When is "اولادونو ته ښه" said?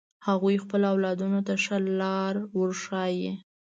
0.93-1.77